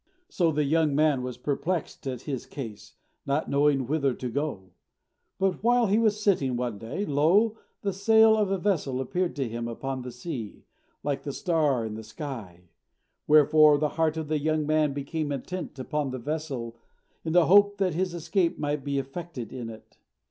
[0.29, 2.93] So the young man was perplexed at his case,
[3.27, 4.71] not knowing whither to go;
[5.37, 7.59] but while he was sitting one day, lo!
[7.83, 10.63] the sail of a vessel appeared to him upon the sea,
[11.03, 12.61] like the star in the sky;
[13.27, 16.77] wherefore the heart of the young man became intent upon the vessel,
[17.23, 19.99] in the hope that his escape might be effected in it.